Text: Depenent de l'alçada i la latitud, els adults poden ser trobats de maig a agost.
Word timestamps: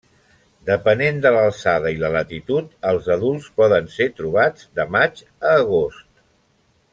Depenent 0.69 1.19
de 1.25 1.31
l'alçada 1.35 1.91
i 1.97 1.99
la 2.03 2.09
latitud, 2.15 2.71
els 2.93 3.11
adults 3.17 3.51
poden 3.63 3.91
ser 3.97 4.09
trobats 4.21 4.67
de 4.81 4.87
maig 4.97 5.23
a 5.51 5.53
agost. 5.61 6.07